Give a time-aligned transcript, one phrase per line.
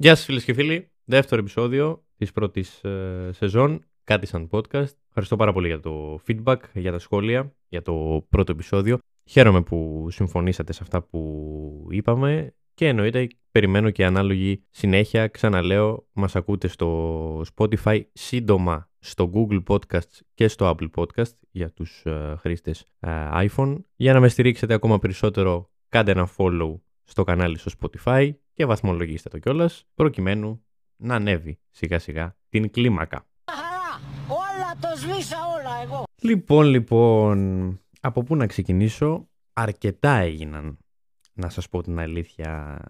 [0.00, 0.90] Γεια σας φίλες και φίλοι.
[1.04, 3.84] Δεύτερο επεισόδιο της πρώτης ε, σεζόν.
[4.04, 4.92] Κάτι σαν podcast.
[5.08, 8.98] Ευχαριστώ πάρα πολύ για το feedback, για τα σχόλια, για το πρώτο επεισόδιο.
[9.24, 15.26] Χαίρομαι που συμφωνήσατε σε αυτά που είπαμε και εννοείται περιμένω και ανάλογη συνέχεια.
[15.26, 22.02] Ξαναλέω, μας ακούτε στο Spotify σύντομα στο Google Podcasts και στο Apple Podcast για τους
[22.06, 23.76] uh, χρήστες uh, iPhone.
[23.96, 29.28] Για να με στηρίξετε ακόμα περισσότερο, κάντε ένα follow στο κανάλι στο Spotify και βαθμολογήστε
[29.28, 30.64] το κιόλας, προκειμένου
[30.96, 33.26] να ανέβει σιγά σιγά την κλίμακα.
[34.28, 36.04] Όλα το σβήσα όλα εγώ.
[36.22, 40.78] Λοιπόν, λοιπόν, από πού να ξεκινήσω, αρκετά έγιναν,
[41.32, 42.80] να σας πω την αλήθεια,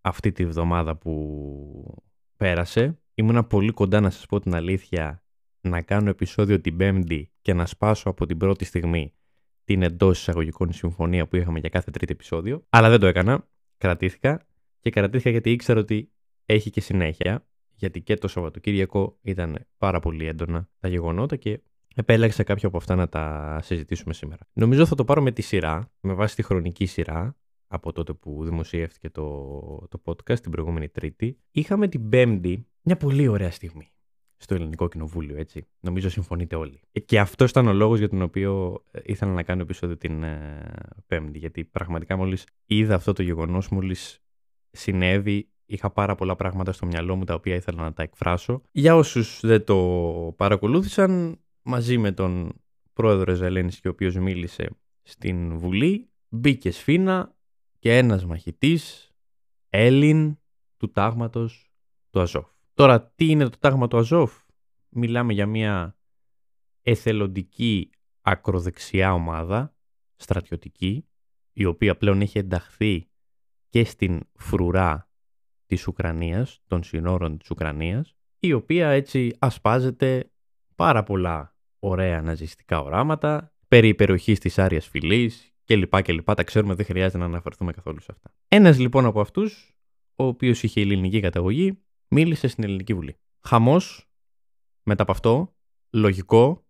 [0.00, 2.02] αυτή τη βδομάδα που
[2.36, 2.98] πέρασε.
[3.14, 5.22] Ήμουνα πολύ κοντά να σας πω την αλήθεια
[5.60, 9.14] να κάνω επεισόδιο την Πέμπτη και να σπάσω από την πρώτη στιγμή
[9.64, 12.64] την εντός εισαγωγικών συμφωνία που είχαμε για κάθε τρίτο επεισόδιο.
[12.68, 13.48] Αλλά δεν το έκανα.
[13.76, 14.46] Κρατήθηκα
[14.80, 16.12] και κρατήθηκα γιατί ήξερα ότι
[16.46, 17.46] έχει και συνέχεια.
[17.74, 21.60] Γιατί και το Σαββατοκύριακο ήταν πάρα πολύ έντονα τα γεγονότα και
[21.94, 24.48] επέλεξα κάποια από αυτά να τα συζητήσουμε σήμερα.
[24.52, 28.44] Νομίζω θα το πάρω με τη σειρά, με βάση τη χρονική σειρά από τότε που
[28.44, 29.24] δημοσιεύτηκε το,
[29.88, 31.38] το podcast την προηγούμενη Τρίτη.
[31.50, 33.92] Είχαμε την Πέμπτη μια πολύ ωραία στιγμή
[34.36, 35.66] στο Ελληνικό Κοινοβούλιο, έτσι.
[35.80, 36.80] Νομίζω συμφωνείτε όλοι.
[37.04, 40.72] Και αυτό ήταν ο λόγος για τον οποίο ε, ήθελα να κάνω επεισόδιο την ε,
[41.06, 41.38] Πέμπτη.
[41.38, 44.22] Γιατί πραγματικά μόλις είδα αυτό το γεγονός, μόλις
[44.70, 48.62] συνέβη, είχα πάρα πολλά πράγματα στο μυαλό μου τα οποία ήθελα να τα εκφράσω.
[48.70, 49.76] Για όσους δεν το
[50.36, 52.52] παρακολούθησαν, μαζί με τον
[52.92, 54.70] πρόεδρο Ζελένσκι, ο οποίος μίλησε
[55.02, 57.34] στην Βουλή, μπήκε σφίνα
[57.78, 59.12] και ένας μαχητής
[59.68, 60.38] Έλλην
[60.76, 61.70] του τάγματος
[62.10, 62.46] του Αζόφ.
[62.74, 64.32] Τώρα, τι είναι το τάγμα του Αζόφ;
[64.88, 65.96] Μιλάμε για μια
[66.82, 67.90] εθελοντική
[68.20, 69.74] ακροδεξιά ομάδα,
[70.16, 71.08] στρατιωτική,
[71.52, 73.07] η οποία πλέον έχει ενταχθεί
[73.68, 75.10] και στην φρουρά
[75.66, 80.30] της Ουκρανίας, των συνόρων της Ουκρανίας, η οποία έτσι ασπάζεται
[80.74, 86.34] πάρα πολλά ωραία ναζιστικά οράματα, περί υπεροχής της Άριας Φυλής και λοιπά και λοιπά.
[86.34, 88.34] Τα ξέρουμε, δεν χρειάζεται να αναφερθούμε καθόλου σε αυτά.
[88.48, 89.76] Ένας λοιπόν από αυτούς,
[90.16, 93.16] ο οποίος είχε ελληνική καταγωγή, μίλησε στην Ελληνική Βουλή.
[93.40, 94.10] Χαμός,
[94.82, 95.54] μετά από αυτό,
[95.90, 96.66] λογικό,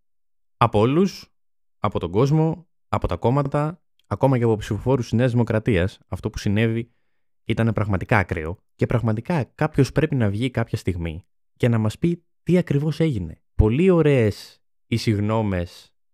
[0.56, 1.32] από όλους,
[1.78, 6.38] από τον κόσμο, από τα κόμματα, ακόμα και από ψηφοφόρους της Νέας Δημοκρατίας, αυτό που
[6.38, 6.90] συνέβη
[7.44, 11.24] ήταν πραγματικά ακραίο και πραγματικά κάποιος πρέπει να βγει κάποια στιγμή
[11.56, 13.42] και να μας πει τι ακριβώς έγινε.
[13.54, 15.66] Πολύ ωραίες οι συγγνώμε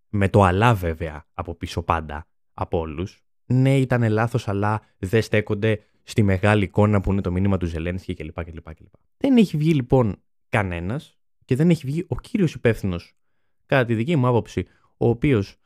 [0.09, 3.25] με το αλλά βέβαια από πίσω πάντα από όλους.
[3.47, 8.15] Ναι, ήταν λάθος, αλλά δεν στέκονται στη μεγάλη εικόνα που είναι το μήνυμα του Ζελένσκι
[8.15, 8.45] κλπ.
[8.45, 8.95] κλπ, κλπ.
[9.17, 13.17] Δεν έχει βγει λοιπόν κανένας και δεν έχει βγει ο κύριος υπεύθυνος,
[13.67, 14.67] κατά τη δική μου άποψη,
[14.97, 15.57] ο οποίος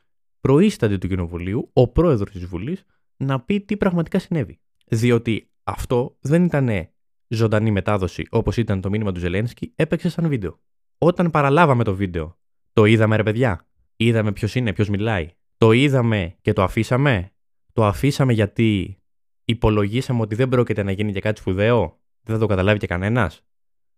[0.49, 2.85] προείσταται του Κοινοβουλίου, ο πρόεδρος της Βουλής,
[3.17, 4.61] να πει τι πραγματικά συνέβη.
[4.87, 6.89] Διότι αυτό δεν ήταν
[7.29, 10.61] ζωντανή μετάδοση όπως ήταν το μήνυμα του Ζελένσκι, έπαιξε σαν βίντεο.
[10.99, 12.39] Όταν παραλάβαμε το βίντεο,
[12.73, 13.67] το είδαμε ρε παιδιά.
[13.97, 15.31] Είδαμε ποιος είναι, ποιος μιλάει.
[15.57, 17.33] Το είδαμε και το αφήσαμε.
[17.73, 18.99] Το αφήσαμε γιατί
[19.45, 22.01] υπολογίσαμε ότι δεν πρόκειται να γίνει και κάτι σπουδαίο.
[22.23, 23.43] Δεν θα το καταλάβει και κανένας.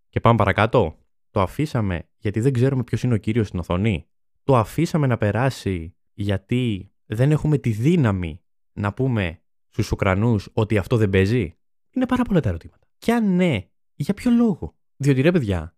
[0.09, 0.97] Και πάμε παρακάτω.
[1.31, 4.06] Το αφήσαμε γιατί δεν ξέρουμε ποιος είναι ο κύριος στην οθόνη.
[4.44, 8.41] Το αφήσαμε να περάσει γιατί δεν έχουμε τη δύναμη
[8.72, 11.54] να πούμε στους Ουκρανούς ότι αυτό δεν παίζει;
[11.91, 12.86] Είναι πάρα πολλά τα ερωτήματα.
[12.98, 15.76] Και αν ναι, για ποιο λόγο; Διότι ρε παιδιά,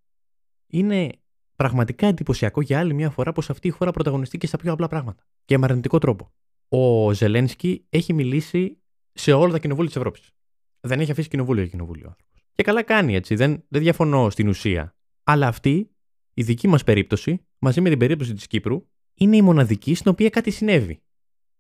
[0.67, 1.11] είναι
[1.57, 5.23] πραγματικά εντυπωσιακό για άλλη μια φορά πως αυτή η χώρα πρωταγωνιστεί στα πιο απλά πράγματα.
[5.45, 6.33] Και με αρνητικό τρόπο.
[6.69, 8.83] Ο Ζελένσκι έχει μιλήσει
[9.13, 10.31] σε όλα τα κοινοβούλια της Ευρώπης.
[10.81, 12.45] Δεν έχει αφήσει κοινοβούλιο για κοινοβούλιο άνθρωπος.
[12.55, 14.97] Και καλά κάνει έτσι, δεν, δεν διαφωνώ στην ουσία.
[15.23, 15.91] Αλλά αυτή,
[16.35, 20.31] η δική μας περίπτωση, μαζί με την περίπτωση της Κύπρου, είναι η μοναδική στην οποία
[20.31, 21.03] κάτι συνέβη.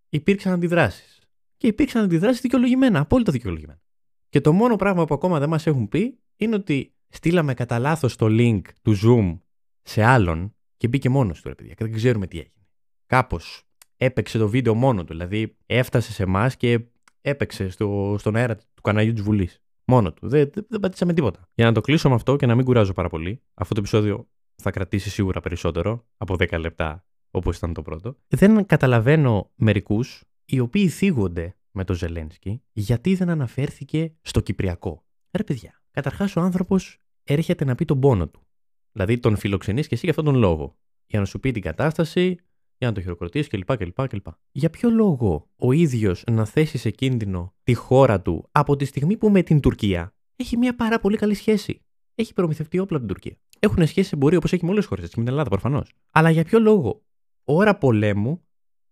[0.08, 1.20] Υπήρξαν αντιδράσεις.
[1.56, 3.80] Και υπήρξαν αντιδράσεις δικαιολογημένα, απόλυτα δικαιολογημένα.
[4.28, 8.16] Και το μόνο πράγμα που ακόμα δεν μας έχουν πει είναι ότι στείλαμε κατά λάθος
[8.16, 9.38] το link του Zoom
[9.82, 12.66] σε άλλον και μπήκε μόνος του, ρε παιδιά, και δεν ξέρουμε τι έγινε.
[13.06, 13.62] Κάπως
[13.96, 16.80] έπαιξε το βίντεο μόνο του, δηλαδή έφτασε σε εμάς και
[17.20, 19.62] έπαιξε στο, στον αέρα του καναλιού της Βουλής.
[19.84, 20.28] Μόνο του.
[20.28, 21.48] Δεν, δεν, δεν πατήσαμε τίποτα.
[21.54, 24.28] Για να το κλείσω με αυτό και να μην κουράζω πάρα πολύ, αυτό το επεισόδιο
[24.54, 28.16] θα κρατήσει σίγουρα περισσότερο από 10 λεπτά όπως ήταν το πρώτο.
[28.28, 35.04] Δεν καταλαβαίνω μερικούς οι οποίοι θίγονται με το Ζελένσκι γιατί δεν αναφέρθηκε στο Κυπριακό.
[35.30, 38.46] Ρε παιδιά, καταρχάς ο άνθρωπος έρχεται να πει τον πόνο του.
[38.92, 40.76] Δηλαδή τον φιλοξενείς και εσύ για αυτόν τον λόγο.
[41.06, 42.36] Για να σου πει την κατάσταση,
[42.78, 44.26] για να το χειροκροτήσεις κλπ, κλπ, κλπ.
[44.52, 49.16] Για ποιο λόγο ο ίδιος να θέσει σε κίνδυνο τη χώρα του από τη στιγμή
[49.16, 51.82] που με την Τουρκία έχει μια πάρα πολύ καλή σχέση.
[52.14, 53.36] Έχει προμηθευτεί όπλα την Τουρκία.
[53.58, 55.92] Έχουν σχέση εμπορίου όπως έχει με όλες τις χώρες, με την Ελλάδα προφανώς.
[56.10, 57.02] Αλλά για ποιο λόγο
[57.44, 58.42] ώρα πολέμου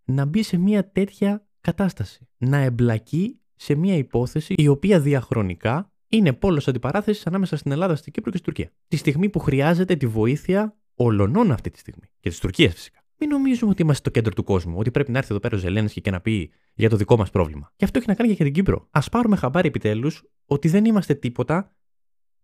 [0.04, 2.28] να μπει σε μια τέτοια κατάσταση.
[2.36, 8.12] Να εμπλακεί σε μια υπόθεση η οποία διαχρονικά είναι πόλος αντιπαράθεσης ανάμεσα στην Ελλάδα, στην
[8.12, 8.72] Κύπρο και στην Τουρκία.
[8.88, 12.04] Τη στιγμή που χρειάζεται τη βοήθεια ολονών αυτή τη στιγμή.
[12.20, 13.04] Και της Τουρκίας φυσικά.
[13.18, 15.58] Μην νομίζουμε ότι είμαστε στο κέντρο του κόσμου, ότι πρέπει να έρθει εδώ πέρα ο
[15.58, 17.72] Ζελένσκι και να πει για το δικό μας πρόβλημα.
[17.76, 18.88] Και αυτό έχει να κάνει και για την Κύπρο.
[18.90, 21.76] Α πάρουμε χαμπάρι επιτέλους ότι δεν είμαστε τίποτα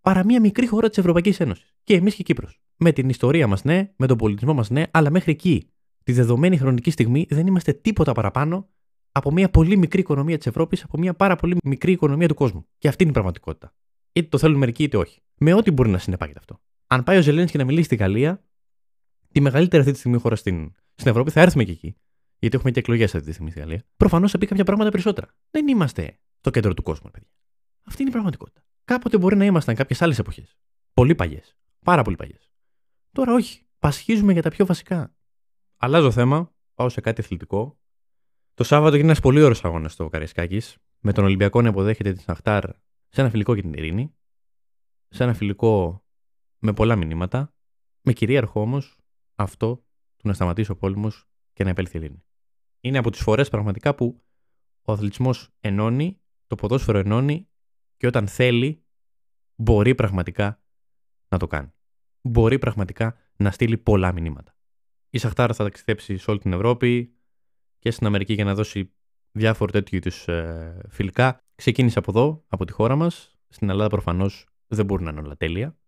[0.00, 1.74] παρά μία μικρή χώρα της Ευρωπαϊκής Ένωσης.
[1.82, 2.60] Και εμείς και η Κύπρος.
[2.76, 5.70] Με την ιστορία μας, ναι, με τον πολιτισμό μας, ναι, αλλά μέχρι εκεί,
[6.06, 8.68] τη δεδομένη χρονική στιγμή, δεν είμαστε τίποτα παραπάνω
[9.12, 12.66] από μια πολύ μικρή οικονομία της Ευρώπης, από μια πάρα πολύ μικρή οικονομία του κόσμου.
[12.78, 13.74] Και αυτή είναι η πραγματικότητα.
[14.12, 15.20] Είτε το θέλουν μερικοί είτε όχι.
[15.36, 16.60] Με ό,τι μπορεί να συνεπάγεται αυτό.
[16.86, 18.44] Αν πάει ο Ζελένσκι να μιλήσει στη Γαλλία,
[19.32, 21.96] τη μεγαλύτερη αυτή τη στιγμή χώρα στην, στην Ευρώπη, θα έρθουμε και εκεί.
[22.38, 23.84] Γιατί έχουμε και εκλογές αυτή τη στιγμή στη Γαλλία.
[23.96, 25.34] Προφανώς θα πει κάποια πράγματα περισσότερα.
[25.50, 27.30] Δεν είμαστε το κέντρο του κόσμου, παιδιά.
[27.82, 28.64] Αυτή είναι η πραγματικότητα.
[28.84, 30.56] Κάποτε μπορεί να ήμασταν κάποιες άλλες εποχές.
[30.94, 31.56] Πολύ παλιές.
[31.84, 32.50] Πάρα πολύ παλιές.
[33.12, 33.66] Τώρα όχι.
[33.78, 35.15] Πασχίζουμε για τα πιο βασικά.
[35.76, 36.54] Αλλάζω θέμα.
[36.74, 37.78] Πάω σε κάτι αθλητικό.
[38.54, 40.60] Το Σάββατο γίνει ένας πολύ ωραίος αγώνας στο Καρισκάκη.
[41.00, 42.64] Με τον Ολυμπιακό να υποδέχεται τη Σαχτάρ
[43.08, 44.14] σε ένα φιλικό για την ειρήνη.
[45.08, 46.04] Σε ένα φιλικό
[46.58, 47.54] με πολλά μηνύματα.
[48.00, 48.98] Με κυρίαρχο όμως
[49.34, 49.84] αυτό
[50.16, 52.24] του να σταματήσει ο πόλεμος και να επέλθει η ειρήνη.
[52.80, 54.22] Είναι από τις φορές πραγματικά που
[54.82, 57.48] ο αθλητισμός ενώνει, το ποδόσφαιρο ενώνει
[57.96, 58.84] και όταν θέλει
[59.54, 60.62] μπορεί πραγματικά
[61.28, 61.72] να το κάνει.
[62.20, 64.55] Μπορεί πραγματικά να στείλει πολλά μηνύματα.
[65.10, 67.16] Η Σαχτάρα θα ταξιδέψει σε όλη την Ευρώπη
[67.78, 68.92] και στην Αμερική για να δώσει
[69.32, 71.44] διάφορα τέτοιου είδους ε, φιλικά.
[71.54, 73.38] Ξεκίνησε από εδώ, από τη χώρα μας.
[73.48, 75.78] Στην Ελλάδα προφανώς δεν μπορεί να είναι όλα τέλεια.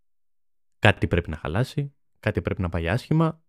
[0.78, 3.42] Κάτι πρέπει να χαλάσει, κάτι πρέπει να πάει άσχημα.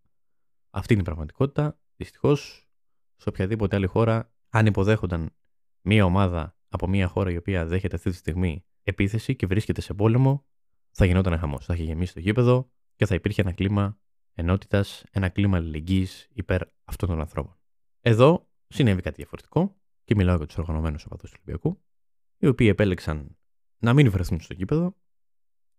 [0.69, 1.79] Αυτή είναι η πραγματικότητα.
[1.95, 2.67] Δυστυχώς,
[3.15, 5.35] σε οποιαδήποτε άλλη χώρα, αν υποδέχονταν
[5.81, 9.93] μία ομάδα από μια χώρα η οποία δέχεται αυτή τη στιγμή επίθεση και βρίσκεται σε
[9.93, 10.45] πόλεμο,
[10.91, 11.65] θα γινόταν χαμός.
[11.65, 13.99] Θα είχε γεμίσει το γήπεδο και θα υπήρχε ένα κλίμα
[14.39, 17.57] ενότητας, ένα κλίμα αλληλεγγύης υπέρ αυτών των ανθρώπων.
[18.01, 21.81] Εδώ συνέβη κάτι διαφορετικό και μιλάω για τους οργανωμένους οπαδούς του Ολυμπιακού,
[22.37, 23.37] οι οποίοι επέλεξαν
[23.77, 24.95] να μην βρεθούν στο γήπεδο.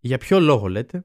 [0.01, 1.05] Για ποιο λόγο λέτε,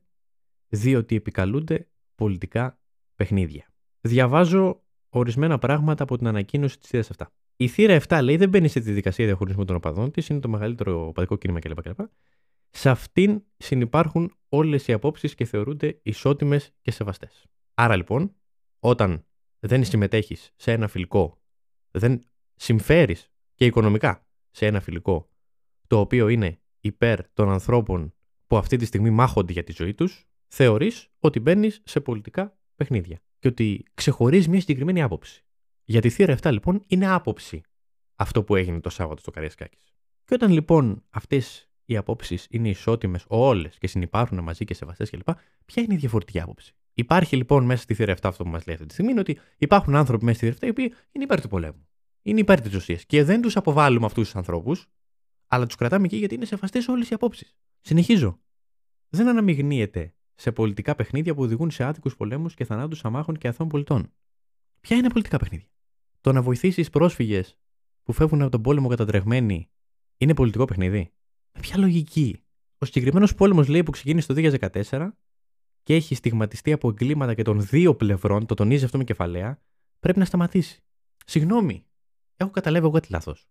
[0.67, 2.79] διότι επικαλούνται πολιτικά
[3.15, 3.73] παιχνίδια.
[4.01, 7.33] Διαβάζω ορισμένα πράγματα από την ανακοίνωση της θύρα αυτά.
[7.55, 11.07] Η θύρα 7 λέει δεν μπαίνει στη διαδικασία διαχωρισμού των οπαδών της, είναι το μεγαλύτερο
[11.07, 11.99] οπαδικό κίνημα κλπ.
[12.75, 12.81] Κλπ.
[12.81, 17.45] Σε αυτήν συνεπάρχουν όλες οι απόψεις και θεωρούνται ισότιμες και σεβαστές.
[17.73, 18.35] Άρα λοιπόν,
[18.79, 19.25] όταν
[19.59, 21.41] δεν συμμετέχεις σε ένα φιλικό,
[21.91, 22.21] δεν
[22.55, 25.29] συμφέρεις και οικονομικά σε ένα φιλικό,
[25.87, 28.13] το οποίο είναι υπέρ των ανθρώπων
[28.47, 33.21] που αυτή τη στιγμή μάχονται για τη ζωή τους, θεωρείς ότι μπαίνεις σε πολιτικά παιχνίδια
[33.39, 35.43] και ότι ξεχωρίζεις μια συγκεκριμένη άποψη.
[35.83, 37.61] Για τη θύρα 7 λοιπόν είναι άποψη
[38.15, 39.93] αυτό που έγινε το Σάββατο στο Καριασκάκης.
[40.23, 45.29] Και όταν λοιπόν αυτές οι απόψεις είναι ισότιμες όλες και συνεπάρχουν μαζί και σεβαστές κλπ.,
[45.65, 48.75] ποια είναι η διαφορετική άποψη; Υπάρχει λοιπόν μέσα στη θύρα 7 αυτό που μας λέει
[48.75, 51.41] αυτή τη στιγμή είναι ότι υπάρχουν άνθρωποι μέσα στη θύρα 7 οι οποίοι είναι υπέρ
[51.41, 51.87] του πολέμου.
[52.21, 52.95] Είναι υπέρ της ουσία.
[52.95, 54.87] Και δεν τους αποβάλλουμε αυτούς τους ανθρώπους,
[55.47, 57.55] αλλά τους κρατάμε εκεί γιατί είναι σεβαστές όλες οι απόψεις.
[57.81, 58.39] Συνεχίζω.
[59.09, 63.69] Δεν αναμειγνύεται σε πολιτικά παιχνίδια που οδηγούν σε άδικους πολέμους και θανάτους αμάχων και αθώων
[63.69, 64.13] πολιτών.
[64.79, 65.67] Ποια είναι πολιτικά παιχνίδια;
[66.21, 67.57] Το να βοηθήσεις πρόσφυγες
[68.03, 69.69] που φεύγουν από τον πόλεμο κατατρεγμένοι
[70.17, 71.11] είναι πολιτικό παιχνίδι;
[71.55, 72.43] Με ποια λογική;
[72.77, 74.57] Ο συγκεκριμένος πόλεμος λέει που ξεκίνησε το
[74.91, 75.09] 2014
[75.83, 79.61] και έχει στιγματιστεί από εγκλήματα και των δύο πλευρών, το τονίζει αυτό με κεφαλαία,
[79.99, 80.83] πρέπει να σταματήσει.
[81.25, 81.85] Συγγνώμη,
[82.35, 83.47] έχω καταλάβει εγώ κάτι λάθος.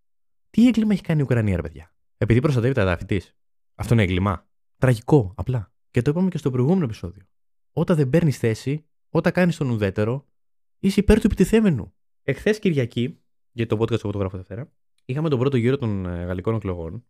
[0.50, 3.16] Τι έγκλημα έχει κάνει η Ουκρανία, ρε παιδιά; Επειδή προστατεύει τα εδάφη τη.
[3.74, 4.48] Αυτό είναι έγκλημα.
[4.78, 5.72] Τραγικό, απλά.
[5.90, 7.22] Και το είπαμε και στο προηγούμενο επεισόδιο.
[7.72, 10.26] Όταν δεν παίρνεις θέση, όταν κάνεις τον ουδέτερο,
[10.78, 11.94] είσαι υπέρ του επιτιθέμενου.
[12.22, 13.20] Εχθές Κυριακή,
[13.52, 14.72] για το podcast που το γράφω Δευτέρα,
[15.04, 17.04] είχαμε τον πρώτο γύρο των ε, γαλλικών εκλογών.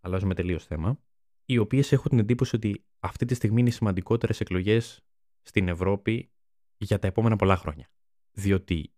[0.00, 1.00] Αλλάζουμε τελείως θέμα.
[1.44, 5.00] Οι οποίες έχω την εντύπωση ότι αυτή τη στιγμή είναι οι σημαντικότερες εκλογές
[5.42, 6.30] στην Ευρώπη
[6.76, 7.90] για τα επόμενα πολλά χρόνια.
[8.32, 8.92] Διότι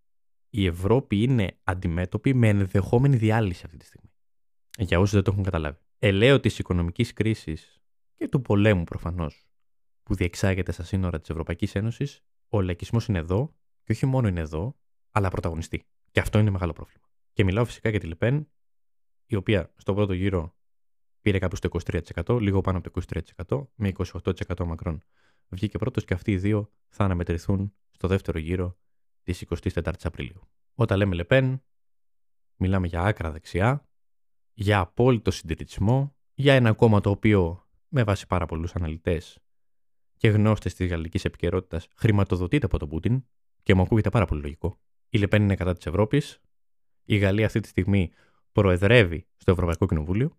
[0.51, 4.11] η Ευρώπη είναι αντιμέτωπη με ενδεχόμενη διάλυση αυτή τη στιγμή.
[4.79, 5.79] Για όσους δεν το έχουν καταλάβει.
[5.99, 7.83] Ελαίο της οικονομικής κρίσης
[8.15, 9.47] και του πολέμου προφανώς
[10.03, 14.41] που διεξάγεται στα σύνορα της Ευρωπαϊκής Ένωσης, ο λαϊκισμός είναι εδώ και όχι μόνο είναι
[14.41, 14.77] εδώ,
[15.11, 15.87] αλλά πρωταγωνιστεί.
[16.11, 17.07] Και αυτό είναι μεγάλο πρόβλημα.
[17.33, 18.49] Και μιλάω φυσικά για τη Λεπέν,
[19.27, 20.57] η οποία στο πρώτο γύρο
[21.23, 21.69] πήρε κάπου στο
[22.25, 23.03] 23%, λίγο πάνω από το
[23.47, 25.03] 23%, με 28% μακρόν.
[25.49, 28.77] Βγήκε πρώτος και αυτοί οι δύο θα αναμετρηθούν στο δεύτερο γύρο
[29.23, 30.49] της 24η Απριλίου.
[30.75, 31.63] Όταν λέμε Λεπέν,
[32.57, 33.89] μιλάμε για άκρα δεξιά,
[34.53, 39.39] για απόλυτο συντηρητισμό, για ένα κόμμα το οποίο με βάση πάρα πολλούς αναλυτές
[40.17, 43.25] και γνώστες της γαλλικής επικαιρότητας χρηματοδοτείται από τον Πούτιν
[43.63, 44.79] και μου ακούγεται πάρα πολύ λογικό.
[45.09, 46.41] Η Λεπέν είναι κατά της Ευρώπης.
[47.05, 48.11] Η Γαλλία αυτή τη στιγμή
[48.53, 50.39] προεδρεύει στο Ευρωπαϊκό Κοινοβούλιο.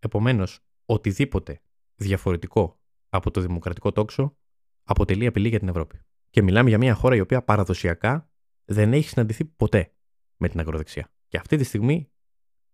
[0.00, 1.60] Επομένως, οτιδήποτε
[1.94, 4.36] διαφορετικό από το δημοκρατικό τόξο
[4.84, 6.00] αποτελεί απειλή για την Ευρώπη.
[6.30, 8.30] Και μιλάμε για μια χώρα η οποία παραδοσιακά
[8.64, 9.92] δεν έχει συναντηθεί ποτέ
[10.36, 11.12] με την αγροδεξιά.
[11.28, 12.10] Και αυτή τη στιγμή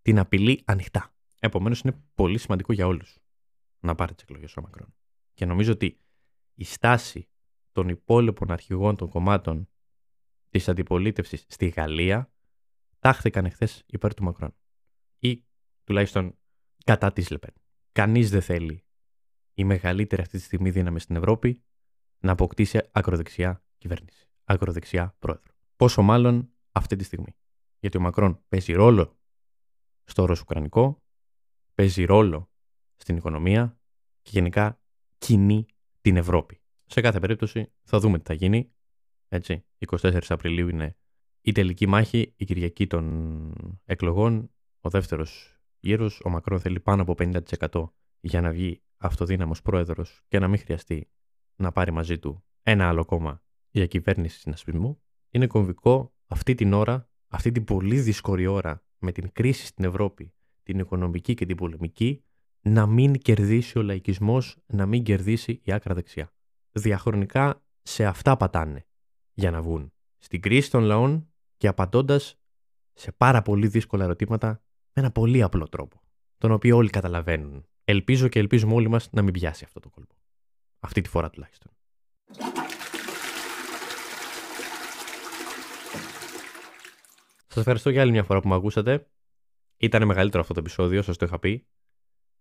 [0.03, 1.15] την απειλεί ανοιχτά.
[1.41, 3.19] Επομένως, είναι πολύ σημαντικό για όλους
[3.81, 4.95] να πάρει τις εκλογές ο Μακρόν.
[5.35, 6.01] Και νομίζω ότι
[6.55, 7.29] η στάση
[7.73, 9.69] των υπόλοιπων αρχηγών των κομμάτων
[10.51, 12.33] της αντιπολίτευσης στη Γαλλία
[12.99, 14.55] τάχθηκαν εχθές υπέρ του Μακρόν.
[15.19, 15.45] Ή
[15.85, 16.39] τουλάχιστον
[16.87, 17.53] κατά της Λεπέν.
[17.93, 18.85] Κανείς δεν θέλει
[19.55, 21.63] η μεγαλύτερη αυτή τη στιγμή δύναμη στην Ευρώπη
[22.19, 24.29] να αποκτήσει ακροδεξιά κυβέρνηση.
[24.45, 25.55] Ακροδεξιά πρόεδρο.
[25.77, 27.37] Πόσο μάλλον αυτή τη στιγμή.
[27.79, 29.19] Γιατί ο Μακρόν παίζει ρόλο
[30.05, 31.03] στο ρωσουκρανικό,
[31.75, 32.51] παίζει ρόλο
[32.97, 33.81] στην οικονομία
[34.23, 34.81] και γενικά
[35.19, 35.67] κινεί
[36.01, 36.61] την Ευρώπη.
[36.85, 38.73] Σε κάθε περίπτωση θα δούμε τι θα γίνει.
[39.29, 40.97] Έτσι, 24 Απριλίου είναι
[41.41, 43.53] η τελική μάχη, η Κυριακή των
[43.85, 44.51] εκλογών,
[44.81, 45.56] ο δεύτερος
[45.87, 46.21] γύρος.
[46.25, 47.91] Ο Μακρόν θέλει πάνω από 50%
[48.21, 51.11] για να βγει αυτοδύναμος πρόεδρος και να μην χρειαστεί
[51.57, 55.03] να πάρει μαζί του ένα άλλο κόμμα για κυβέρνηση συνασπισμού.
[55.31, 60.35] Είναι κομβικό αυτή την ώρα, αυτή την πολύ δύσκολη ώρα με την κρίση στην Ευρώπη,
[60.63, 62.25] την οικονομική και την πολεμική,
[62.61, 66.33] να μην κερδίσει ο λαϊκισμός, να μην κερδίσει η άκρα δεξιά.
[66.73, 68.87] Διαχρονικά σε αυτά πατάνε
[69.33, 69.93] για να βγουν.
[70.19, 72.39] Στην κρίση των λαών και απαντώντας
[72.93, 74.66] σε πάρα πολύ δύσκολα ερωτήματα
[74.97, 76.01] με ένα πολύ απλό τρόπο,
[76.39, 77.67] τον οποίο όλοι καταλαβαίνουν.
[77.85, 80.15] Ελπίζω και ελπίζουμε όλοι μας να μην πιάσει αυτό το κόλπο.
[80.81, 81.73] Αυτή τη φορά τουλάχιστον.
[87.47, 89.11] Σας ευχαριστώ για άλλη μια φορά που με ακούσατε.
[89.77, 91.67] Ήταν μεγαλύτερο αυτό το επεισόδιο, σας το είχα πει.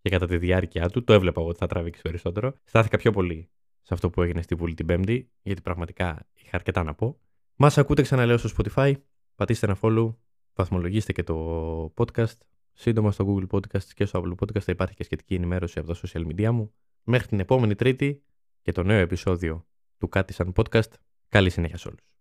[0.01, 2.53] Και κατά τη διάρκεια του, το έβλεπα ότι θα τραβήξει περισσότερο.
[2.63, 3.49] Στάθηκα πιο πολύ
[3.81, 7.19] σε αυτό που έγινε στη Βουλή την Πέμπτη, γιατί πραγματικά είχα αρκετά να πω.
[7.55, 8.93] Μας ακούτε ξαναλέω στο Spotify.
[9.35, 10.15] Πατήστε ένα follow,
[10.55, 12.37] βαθμολογήστε και το podcast.
[12.73, 15.99] Σύντομα στο Google Podcast και στο Apple Podcast θα υπάρχει και σχετική ενημέρωση από τα
[16.01, 16.73] social media μου.
[17.03, 18.23] Μέχρι την επόμενη Τρίτη
[18.61, 20.91] και το νέο επεισόδιο του Κάτι σαν podcast.
[21.29, 22.14] Καλή συνέχεια σε όλους.